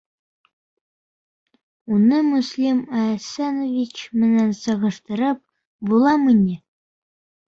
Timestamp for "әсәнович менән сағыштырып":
3.01-5.43